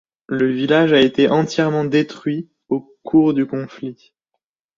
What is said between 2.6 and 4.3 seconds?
au cours du conflit.